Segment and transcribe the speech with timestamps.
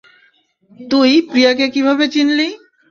[0.79, 2.47] তুই প্রিয়াকে কীভাবে চিনলি?